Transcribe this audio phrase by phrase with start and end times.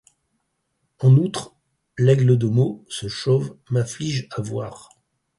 [0.97, 1.53] En outre,
[1.95, 4.89] Laigle de Meaux, ce chauve, m’afflige à voir.